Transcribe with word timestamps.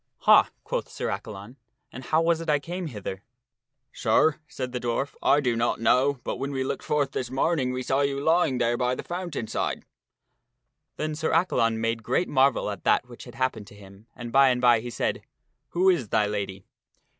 "Ha!" 0.27 0.49
quoth 0.63 0.89
Sir 0.89 1.09
Accalon," 1.09 1.57
and 1.93 2.05
how 2.05 2.23
was 2.23 2.41
it 2.41 2.49
I 2.49 2.57
came 2.57 2.87
hither?" 2.87 3.17
IQ2 3.17 3.21
THE 3.21 3.21
STORY 3.99 4.15
OF 4.15 4.15
MERLIN" 4.15 4.33
Sir," 4.33 4.39
said 4.47 4.71
the 4.71 4.79
dwarf," 4.79 5.15
I 5.35 5.39
do 5.41 5.55
not 5.55 5.79
know, 5.79 6.19
but 6.23 6.37
when 6.37 6.51
we 6.51 6.63
looked 6.63 6.81
forth 6.83 7.11
this 7.11 7.29
morning 7.29 7.71
we 7.71 7.83
saw 7.83 8.01
you 8.01 8.19
lying 8.19 8.59
here 8.59 8.77
by 8.77 8.95
the 8.95 9.03
fountain 9.03 9.45
side." 9.45 9.85
Then 10.97 11.13
Sir 11.13 11.31
Accalon 11.31 11.77
made 11.79 12.01
great 12.01 12.27
marvel 12.27 12.71
at 12.71 12.83
that 12.83 13.07
which 13.09 13.25
had 13.25 13.35
happened 13.35 13.67
to 13.67 13.75
him, 13.75 14.07
and 14.15 14.31
by 14.31 14.49
and 14.49 14.59
by 14.59 14.79
he 14.79 14.89
said," 14.89 15.21
Who 15.73 15.87
is 15.87 16.09
thy 16.09 16.25
lady?" 16.25 16.65